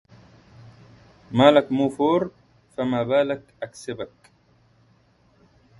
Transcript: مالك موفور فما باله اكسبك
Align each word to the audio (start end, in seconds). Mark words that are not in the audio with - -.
مالك 1.31 1.71
موفور 1.71 2.31
فما 2.77 3.03
باله 3.03 3.43
اكسبك 3.63 4.09